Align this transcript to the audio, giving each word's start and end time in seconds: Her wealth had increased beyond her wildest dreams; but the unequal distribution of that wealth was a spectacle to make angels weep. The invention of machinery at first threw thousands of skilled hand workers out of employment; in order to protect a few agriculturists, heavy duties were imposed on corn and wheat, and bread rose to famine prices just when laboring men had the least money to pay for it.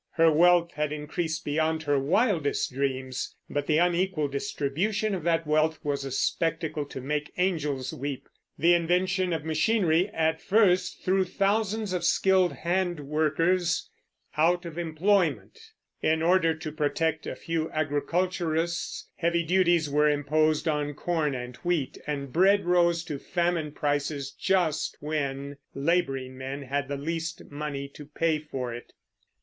Her 0.13 0.31
wealth 0.31 0.71
had 0.71 0.91
increased 0.91 1.45
beyond 1.45 1.83
her 1.83 1.99
wildest 1.99 2.73
dreams; 2.73 3.35
but 3.47 3.67
the 3.67 3.77
unequal 3.77 4.29
distribution 4.29 5.13
of 5.13 5.21
that 5.25 5.45
wealth 5.45 5.77
was 5.83 6.03
a 6.03 6.09
spectacle 6.11 6.85
to 6.85 6.99
make 6.99 7.31
angels 7.37 7.93
weep. 7.93 8.27
The 8.57 8.73
invention 8.73 9.31
of 9.31 9.45
machinery 9.45 10.07
at 10.07 10.41
first 10.41 11.05
threw 11.05 11.23
thousands 11.23 11.93
of 11.93 12.03
skilled 12.03 12.51
hand 12.53 12.99
workers 13.01 13.91
out 14.35 14.65
of 14.65 14.75
employment; 14.79 15.59
in 16.01 16.23
order 16.23 16.55
to 16.55 16.71
protect 16.71 17.27
a 17.27 17.35
few 17.35 17.69
agriculturists, 17.69 19.07
heavy 19.17 19.43
duties 19.43 19.87
were 19.87 20.09
imposed 20.09 20.67
on 20.67 20.95
corn 20.95 21.35
and 21.35 21.57
wheat, 21.57 21.99
and 22.07 22.33
bread 22.33 22.65
rose 22.65 23.03
to 23.03 23.19
famine 23.19 23.71
prices 23.71 24.31
just 24.31 24.97
when 24.99 25.57
laboring 25.75 26.39
men 26.39 26.63
had 26.63 26.87
the 26.87 26.97
least 26.97 27.51
money 27.51 27.87
to 27.89 28.07
pay 28.07 28.39
for 28.39 28.73
it. 28.73 28.93